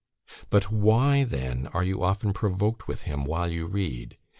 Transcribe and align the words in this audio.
But 0.49 0.71
why, 0.71 1.25
then, 1.25 1.67
are 1.75 1.83
you 1.83 2.01
often 2.03 2.33
provoked 2.33 2.87
with 2.87 3.03
him 3.03 3.23
while 3.23 3.51
you 3.51 3.67
read? 3.67 4.17